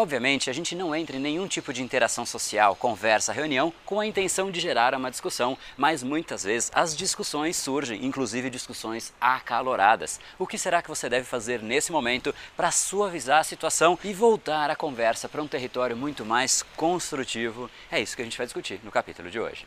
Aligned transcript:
Obviamente, 0.00 0.48
a 0.48 0.52
gente 0.54 0.74
não 0.74 0.96
entra 0.96 1.18
em 1.18 1.20
nenhum 1.20 1.46
tipo 1.46 1.74
de 1.74 1.82
interação 1.82 2.24
social, 2.24 2.74
conversa, 2.74 3.34
reunião 3.34 3.70
com 3.84 4.00
a 4.00 4.06
intenção 4.06 4.50
de 4.50 4.58
gerar 4.58 4.94
uma 4.94 5.10
discussão, 5.10 5.58
mas 5.76 6.02
muitas 6.02 6.42
vezes 6.42 6.70
as 6.74 6.96
discussões 6.96 7.58
surgem, 7.58 8.02
inclusive 8.02 8.48
discussões 8.48 9.12
acaloradas. 9.20 10.18
O 10.38 10.46
que 10.46 10.56
será 10.56 10.80
que 10.80 10.88
você 10.88 11.06
deve 11.06 11.26
fazer 11.26 11.62
nesse 11.62 11.92
momento 11.92 12.34
para 12.56 12.70
suavizar 12.70 13.40
a 13.40 13.44
situação 13.44 13.98
e 14.02 14.14
voltar 14.14 14.70
a 14.70 14.74
conversa 14.74 15.28
para 15.28 15.42
um 15.42 15.46
território 15.46 15.94
muito 15.94 16.24
mais 16.24 16.62
construtivo? 16.78 17.70
É 17.92 18.00
isso 18.00 18.16
que 18.16 18.22
a 18.22 18.24
gente 18.24 18.38
vai 18.38 18.46
discutir 18.46 18.80
no 18.82 18.90
capítulo 18.90 19.30
de 19.30 19.38
hoje. 19.38 19.66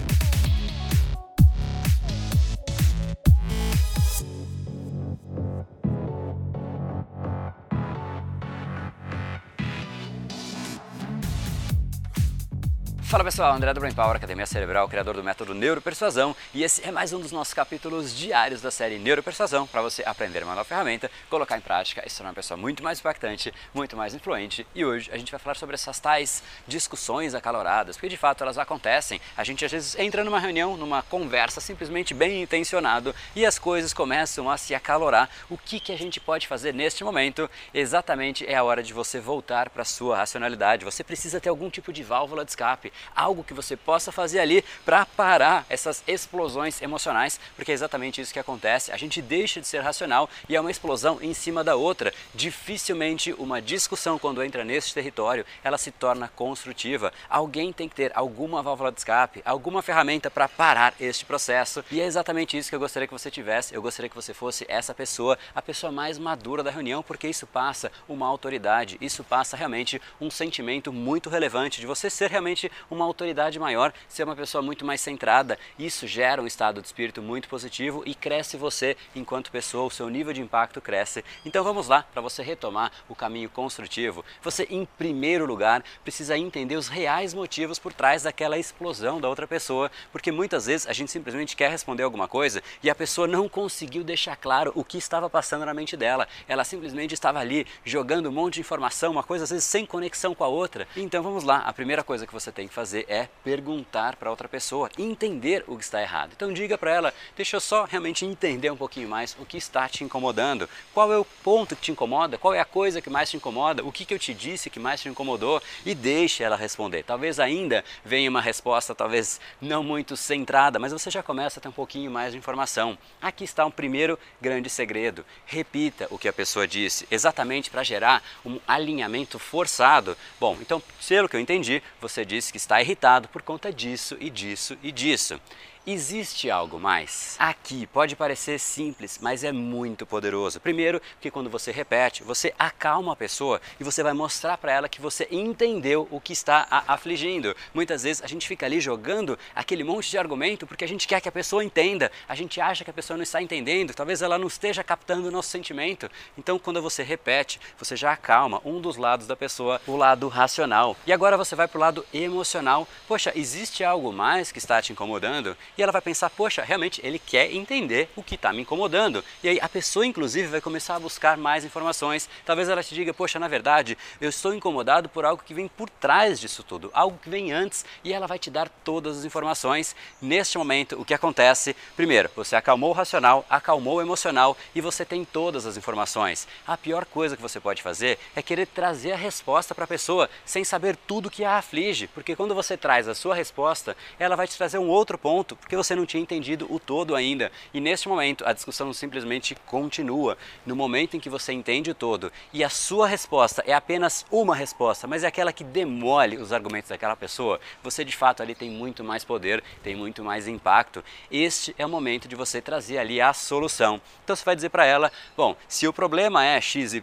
Fala 13.11 13.25
pessoal, 13.25 13.53
André 13.53 13.73
do 13.73 13.81
Brain 13.81 13.93
Power, 13.93 14.15
Academia 14.15 14.45
Cerebral, 14.45 14.87
criador 14.87 15.17
do 15.17 15.21
método 15.21 15.53
Neuropersuasão, 15.53 16.33
e 16.53 16.63
esse 16.63 16.81
é 16.87 16.91
mais 16.93 17.11
um 17.11 17.19
dos 17.19 17.33
nossos 17.33 17.53
capítulos 17.53 18.15
diários 18.15 18.61
da 18.61 18.71
série 18.71 18.97
Neuropersuasão 18.97 19.67
para 19.67 19.81
você 19.81 20.01
aprender 20.05 20.41
uma 20.45 20.55
nova 20.55 20.63
ferramenta, 20.63 21.11
colocar 21.29 21.57
em 21.57 21.61
prática 21.61 22.01
e 22.05 22.09
se 22.09 22.15
tornar 22.15 22.29
uma 22.29 22.35
pessoa 22.35 22.57
muito 22.57 22.81
mais 22.81 23.01
impactante, 23.01 23.53
muito 23.73 23.97
mais 23.97 24.13
influente. 24.13 24.65
E 24.73 24.85
hoje 24.85 25.09
a 25.11 25.17
gente 25.17 25.29
vai 25.29 25.41
falar 25.41 25.55
sobre 25.55 25.73
essas 25.73 25.99
tais 25.99 26.41
discussões 26.65 27.35
acaloradas, 27.35 27.97
porque 27.97 28.07
de 28.07 28.15
fato 28.15 28.45
elas 28.45 28.57
acontecem. 28.57 29.19
A 29.35 29.43
gente 29.43 29.65
às 29.65 29.71
vezes 29.73 29.99
entra 29.99 30.23
numa 30.23 30.39
reunião, 30.39 30.77
numa 30.77 31.01
conversa 31.01 31.59
simplesmente 31.59 32.13
bem 32.13 32.41
intencionado 32.41 33.13
e 33.35 33.45
as 33.45 33.59
coisas 33.59 33.91
começam 33.91 34.49
a 34.49 34.57
se 34.57 34.73
acalorar. 34.73 35.29
O 35.49 35.57
que, 35.57 35.81
que 35.81 35.91
a 35.91 35.97
gente 35.97 36.21
pode 36.21 36.47
fazer 36.47 36.73
neste 36.73 37.03
momento? 37.03 37.49
Exatamente 37.73 38.45
é 38.47 38.55
a 38.55 38.63
hora 38.63 38.81
de 38.81 38.93
você 38.93 39.19
voltar 39.19 39.69
para 39.69 39.83
sua 39.83 40.15
racionalidade. 40.15 40.85
Você 40.85 41.03
precisa 41.03 41.41
ter 41.41 41.49
algum 41.49 41.69
tipo 41.69 41.91
de 41.91 42.03
válvula 42.03 42.45
de 42.45 42.51
escape 42.51 42.89
algo 43.15 43.43
que 43.43 43.53
você 43.53 43.75
possa 43.75 44.11
fazer 44.11 44.39
ali 44.39 44.63
para 44.85 45.05
parar 45.05 45.65
essas 45.69 46.03
explosões 46.07 46.81
emocionais, 46.81 47.39
porque 47.55 47.71
é 47.71 47.73
exatamente 47.73 48.21
isso 48.21 48.33
que 48.33 48.39
acontece. 48.39 48.91
A 48.91 48.97
gente 48.97 49.21
deixa 49.21 49.59
de 49.59 49.67
ser 49.67 49.79
racional 49.81 50.29
e 50.47 50.55
é 50.55 50.61
uma 50.61 50.71
explosão 50.71 51.19
em 51.21 51.33
cima 51.33 51.63
da 51.63 51.75
outra. 51.75 52.13
Dificilmente 52.33 53.33
uma 53.33 53.61
discussão 53.61 54.17
quando 54.19 54.43
entra 54.43 54.63
nesse 54.63 54.93
território, 54.93 55.45
ela 55.63 55.77
se 55.77 55.91
torna 55.91 56.27
construtiva. 56.27 57.13
Alguém 57.29 57.71
tem 57.71 57.87
que 57.87 57.95
ter 57.95 58.11
alguma 58.15 58.61
válvula 58.61 58.91
de 58.91 58.99
escape, 58.99 59.41
alguma 59.45 59.81
ferramenta 59.81 60.29
para 60.29 60.47
parar 60.47 60.93
este 60.99 61.25
processo. 61.25 61.83
E 61.91 62.01
é 62.01 62.05
exatamente 62.05 62.57
isso 62.57 62.69
que 62.69 62.75
eu 62.75 62.79
gostaria 62.79 63.07
que 63.07 63.13
você 63.13 63.31
tivesse. 63.31 63.73
Eu 63.73 63.81
gostaria 63.81 64.09
que 64.09 64.15
você 64.15 64.33
fosse 64.33 64.65
essa 64.67 64.93
pessoa, 64.93 65.37
a 65.55 65.61
pessoa 65.61 65.91
mais 65.91 66.17
madura 66.17 66.63
da 66.63 66.71
reunião, 66.71 67.03
porque 67.03 67.27
isso 67.27 67.47
passa 67.47 67.91
uma 68.07 68.27
autoridade, 68.27 68.97
isso 69.01 69.23
passa 69.23 69.57
realmente 69.57 70.01
um 70.19 70.29
sentimento 70.29 70.91
muito 70.91 71.29
relevante 71.29 71.79
de 71.79 71.87
você 71.87 72.09
ser 72.09 72.29
realmente 72.29 72.71
uma 72.91 73.05
autoridade 73.05 73.57
maior, 73.57 73.93
ser 74.07 74.23
uma 74.23 74.35
pessoa 74.35 74.61
muito 74.61 74.85
mais 74.85 74.99
centrada. 74.99 75.57
Isso 75.79 76.05
gera 76.05 76.41
um 76.41 76.45
estado 76.45 76.81
de 76.81 76.87
espírito 76.87 77.21
muito 77.21 77.47
positivo 77.47 78.03
e 78.05 78.13
cresce 78.13 78.57
você 78.57 78.97
enquanto 79.15 79.51
pessoa, 79.51 79.85
o 79.85 79.89
seu 79.89 80.09
nível 80.09 80.33
de 80.33 80.41
impacto 80.41 80.81
cresce. 80.81 81.23
Então 81.45 81.63
vamos 81.63 81.87
lá 81.87 82.05
para 82.11 82.21
você 82.21 82.43
retomar 82.43 82.91
o 83.07 83.15
caminho 83.15 83.49
construtivo. 83.49 84.25
Você, 84.43 84.67
em 84.69 84.85
primeiro 84.85 85.45
lugar, 85.45 85.83
precisa 86.03 86.37
entender 86.37 86.75
os 86.75 86.89
reais 86.89 87.33
motivos 87.33 87.79
por 87.79 87.93
trás 87.93 88.23
daquela 88.23 88.57
explosão 88.57 89.21
da 89.21 89.29
outra 89.29 89.47
pessoa, 89.47 89.89
porque 90.11 90.31
muitas 90.31 90.65
vezes 90.65 90.85
a 90.85 90.93
gente 90.93 91.11
simplesmente 91.11 91.55
quer 91.55 91.71
responder 91.71 92.03
alguma 92.03 92.27
coisa 92.27 92.61
e 92.83 92.89
a 92.89 92.95
pessoa 92.95 93.27
não 93.27 93.47
conseguiu 93.47 94.03
deixar 94.03 94.35
claro 94.35 94.71
o 94.75 94.83
que 94.83 94.97
estava 94.97 95.29
passando 95.29 95.65
na 95.65 95.73
mente 95.73 95.95
dela. 95.95 96.27
Ela 96.47 96.65
simplesmente 96.65 97.13
estava 97.13 97.39
ali 97.39 97.65
jogando 97.85 98.27
um 98.27 98.31
monte 98.31 98.55
de 98.55 98.59
informação, 98.61 99.11
uma 99.11 99.23
coisa 99.23 99.45
às 99.45 99.49
vezes 99.49 99.65
sem 99.65 99.85
conexão 99.85 100.35
com 100.35 100.43
a 100.43 100.47
outra. 100.47 100.87
Então 100.97 101.23
vamos 101.23 101.45
lá, 101.45 101.59
a 101.59 101.71
primeira 101.71 102.03
coisa 102.03 102.27
que 102.27 102.33
você 102.33 102.51
tem 102.51 102.67
que 102.67 102.73
fazer 102.73 102.80
fazer 102.81 103.05
é 103.07 103.29
perguntar 103.43 104.15
para 104.15 104.31
outra 104.31 104.49
pessoa, 104.49 104.89
entender 104.97 105.63
o 105.67 105.77
que 105.77 105.83
está 105.83 106.01
errado. 106.01 106.31
Então 106.35 106.51
diga 106.51 106.79
para 106.79 106.91
ela, 106.91 107.13
deixa 107.35 107.55
eu 107.55 107.61
só 107.61 107.85
realmente 107.85 108.25
entender 108.25 108.71
um 108.71 108.75
pouquinho 108.75 109.07
mais 109.07 109.37
o 109.39 109.45
que 109.45 109.57
está 109.57 109.87
te 109.87 110.03
incomodando, 110.03 110.67
qual 110.91 111.13
é 111.13 111.17
o 111.17 111.23
ponto 111.23 111.75
que 111.75 111.83
te 111.83 111.91
incomoda, 111.91 112.39
qual 112.39 112.55
é 112.55 112.59
a 112.59 112.65
coisa 112.65 112.99
que 112.99 113.09
mais 113.09 113.29
te 113.29 113.37
incomoda, 113.37 113.83
o 113.83 113.91
que, 113.91 114.03
que 114.03 114.13
eu 114.15 114.17
te 114.17 114.33
disse 114.33 114.69
que 114.69 114.79
mais 114.79 114.99
te 114.99 115.09
incomodou 115.09 115.61
e 115.85 115.93
deixe 115.93 116.43
ela 116.43 116.55
responder. 116.55 117.03
Talvez 117.03 117.39
ainda 117.39 117.85
venha 118.03 118.29
uma 118.29 118.41
resposta, 118.41 118.95
talvez 118.95 119.39
não 119.61 119.83
muito 119.83 120.17
centrada, 120.17 120.79
mas 120.79 120.91
você 120.91 121.11
já 121.11 121.21
começa 121.21 121.59
a 121.59 121.61
ter 121.61 121.69
um 121.69 121.73
pouquinho 121.73 122.09
mais 122.09 122.31
de 122.31 122.39
informação. 122.39 122.97
Aqui 123.21 123.43
está 123.43 123.63
um 123.63 123.71
primeiro 123.71 124.17
grande 124.41 124.71
segredo. 124.71 125.23
Repita 125.45 126.07
o 126.09 126.17
que 126.17 126.27
a 126.27 126.33
pessoa 126.33 126.67
disse, 126.67 127.07
exatamente 127.11 127.69
para 127.69 127.83
gerar 127.83 128.23
um 128.43 128.59
alinhamento 128.67 129.37
forçado. 129.37 130.17
Bom, 130.39 130.57
então, 130.59 130.81
pelo 131.07 131.29
que 131.29 131.35
eu 131.35 131.39
entendi, 131.39 131.83
você 131.99 132.25
disse 132.25 132.51
que 132.51 132.57
está 132.57 132.70
está 132.71 132.81
irritado 132.81 133.27
por 133.27 133.41
conta 133.41 133.71
disso 133.71 134.15
e 134.17 134.29
disso 134.29 134.77
e 134.81 134.93
disso. 134.93 135.39
Existe 135.85 136.51
algo 136.51 136.79
mais? 136.79 137.35
Aqui 137.39 137.87
pode 137.87 138.15
parecer 138.15 138.59
simples, 138.59 139.17
mas 139.19 139.43
é 139.43 139.51
muito 139.51 140.05
poderoso. 140.05 140.59
Primeiro, 140.59 141.01
que 141.19 141.31
quando 141.31 141.49
você 141.49 141.71
repete, 141.71 142.23
você 142.23 142.53
acalma 142.57 143.13
a 143.13 143.15
pessoa 143.15 143.59
e 143.79 143.83
você 143.83 144.03
vai 144.03 144.13
mostrar 144.13 144.59
para 144.59 144.71
ela 144.71 144.87
que 144.87 145.01
você 145.01 145.27
entendeu 145.31 146.07
o 146.11 146.21
que 146.21 146.33
está 146.33 146.67
a 146.69 146.93
afligindo. 146.93 147.55
Muitas 147.73 148.03
vezes 148.03 148.21
a 148.21 148.27
gente 148.27 148.47
fica 148.47 148.63
ali 148.63 148.79
jogando 148.79 149.39
aquele 149.55 149.83
monte 149.83 150.11
de 150.11 150.19
argumento 150.19 150.67
porque 150.67 150.85
a 150.85 150.87
gente 150.87 151.07
quer 151.07 151.19
que 151.19 151.27
a 151.27 151.31
pessoa 151.31 151.63
entenda, 151.63 152.11
a 152.29 152.35
gente 152.35 152.61
acha 152.61 152.83
que 152.83 152.91
a 152.91 152.93
pessoa 152.93 153.17
não 153.17 153.23
está 153.23 153.41
entendendo, 153.41 153.95
talvez 153.95 154.21
ela 154.21 154.37
não 154.37 154.45
esteja 154.45 154.83
captando 154.83 155.29
o 155.29 155.31
nosso 155.31 155.49
sentimento. 155.49 156.07
Então, 156.37 156.59
quando 156.59 156.79
você 156.79 157.01
repete, 157.01 157.59
você 157.75 157.95
já 157.95 158.11
acalma 158.11 158.61
um 158.63 158.79
dos 158.79 158.97
lados 158.97 159.25
da 159.25 159.35
pessoa, 159.35 159.81
o 159.87 159.97
lado 159.97 160.27
racional. 160.27 160.95
E 161.07 161.11
agora 161.11 161.37
você 161.37 161.55
vai 161.55 161.67
para 161.67 161.77
o 161.79 161.81
lado 161.81 162.05
emocional. 162.13 162.87
Poxa, 163.07 163.31
existe 163.35 163.83
algo 163.83 164.13
mais 164.13 164.51
que 164.51 164.59
está 164.59 164.79
te 164.79 164.93
incomodando? 164.93 165.57
E 165.77 165.83
ela 165.83 165.91
vai 165.91 166.01
pensar, 166.01 166.29
poxa, 166.29 166.63
realmente 166.63 167.01
ele 167.03 167.19
quer 167.19 167.51
entender 167.53 168.09
o 168.15 168.23
que 168.23 168.35
está 168.35 168.51
me 168.51 168.61
incomodando. 168.61 169.23
E 169.43 169.49
aí 169.49 169.59
a 169.61 169.69
pessoa, 169.69 170.05
inclusive, 170.05 170.47
vai 170.47 170.61
começar 170.61 170.95
a 170.95 170.99
buscar 170.99 171.37
mais 171.37 171.65
informações. 171.65 172.29
Talvez 172.45 172.69
ela 172.69 172.83
te 172.83 172.93
diga, 172.93 173.13
poxa, 173.13 173.39
na 173.39 173.47
verdade, 173.47 173.97
eu 174.19 174.29
estou 174.29 174.53
incomodado 174.53 175.09
por 175.09 175.25
algo 175.25 175.43
que 175.43 175.53
vem 175.53 175.67
por 175.67 175.89
trás 175.89 176.39
disso 176.39 176.63
tudo, 176.63 176.89
algo 176.93 177.17
que 177.21 177.29
vem 177.29 177.51
antes, 177.51 177.85
e 178.03 178.13
ela 178.13 178.27
vai 178.27 178.39
te 178.39 178.49
dar 178.49 178.69
todas 178.83 179.19
as 179.19 179.25
informações. 179.25 179.95
Neste 180.21 180.57
momento, 180.57 180.99
o 180.99 181.05
que 181.05 181.13
acontece? 181.13 181.75
Primeiro, 181.95 182.29
você 182.35 182.55
acalmou 182.55 182.89
o 182.89 182.93
racional, 182.93 183.45
acalmou 183.49 183.95
o 183.95 184.01
emocional 184.01 184.57
e 184.75 184.81
você 184.81 185.05
tem 185.05 185.23
todas 185.25 185.65
as 185.65 185.77
informações. 185.77 186.47
A 186.65 186.77
pior 186.77 187.05
coisa 187.05 187.35
que 187.35 187.41
você 187.41 187.59
pode 187.59 187.81
fazer 187.81 188.19
é 188.35 188.41
querer 188.41 188.67
trazer 188.67 189.13
a 189.13 189.17
resposta 189.17 189.73
para 189.73 189.85
a 189.85 189.87
pessoa 189.87 190.29
sem 190.45 190.63
saber 190.63 190.95
tudo 190.95 191.29
que 191.29 191.43
a 191.43 191.57
aflige, 191.57 192.07
porque 192.07 192.35
quando 192.35 192.55
você 192.55 192.77
traz 192.77 193.07
a 193.07 193.15
sua 193.15 193.35
resposta, 193.35 193.95
ela 194.19 194.35
vai 194.35 194.47
te 194.47 194.57
trazer 194.57 194.77
um 194.77 194.87
outro 194.87 195.17
ponto, 195.17 195.57
porque 195.61 195.77
você 195.77 195.95
não 195.95 196.05
tinha 196.05 196.21
entendido 196.21 196.67
o 196.69 196.79
todo 196.79 197.15
ainda. 197.15 197.51
E 197.73 197.79
neste 197.79 198.09
momento 198.09 198.45
a 198.45 198.51
discussão 198.51 198.91
simplesmente 198.91 199.55
continua. 199.65 200.37
No 200.65 200.75
momento 200.75 201.15
em 201.15 201.19
que 201.19 201.29
você 201.29 201.53
entende 201.53 201.91
o 201.91 201.95
todo 201.95 202.31
e 202.51 202.63
a 202.63 202.69
sua 202.69 203.07
resposta 203.07 203.63
é 203.65 203.73
apenas 203.73 204.25
uma 204.29 204.53
resposta, 204.55 205.07
mas 205.07 205.23
é 205.23 205.27
aquela 205.27 205.53
que 205.53 205.63
demole 205.63 206.37
os 206.37 206.51
argumentos 206.51 206.89
daquela 206.89 207.15
pessoa, 207.15 207.59
você 207.81 208.03
de 208.03 208.15
fato 208.15 208.43
ali 208.43 208.53
tem 208.53 208.69
muito 208.69 209.03
mais 209.03 209.23
poder, 209.23 209.63
tem 209.81 209.95
muito 209.95 210.23
mais 210.23 210.47
impacto. 210.47 211.03
Este 211.31 211.73
é 211.77 211.85
o 211.85 211.89
momento 211.89 212.27
de 212.27 212.35
você 212.35 212.59
trazer 212.61 212.97
ali 212.97 213.21
a 213.21 213.31
solução. 213.33 214.01
Então 214.23 214.35
você 214.35 214.43
vai 214.43 214.55
dizer 214.55 214.69
para 214.69 214.85
ela: 214.85 215.11
bom, 215.37 215.55
se 215.67 215.87
o 215.87 215.93
problema 215.93 216.43
é 216.43 216.59
XYZ, 216.59 217.01